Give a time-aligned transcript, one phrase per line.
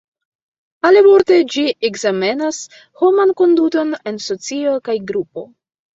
[0.89, 2.63] Alivorte, ĝi ekzamenas
[3.03, 5.45] homan konduton en socio kaj grupo.